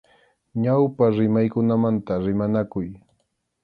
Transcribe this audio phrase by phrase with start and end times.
[0.63, 2.87] Ñawpa rimaykunamanta rimanakuy.